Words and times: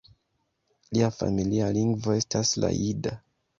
Lia 0.97 1.09
familia 1.17 1.69
lingvo 1.77 2.17
estas 2.23 2.57
la 2.65 2.75
jida. 2.81 3.17